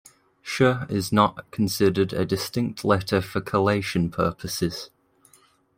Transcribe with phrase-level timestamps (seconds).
[0.41, 4.89] "Sh" is not considered a distinct letter for collation purposes.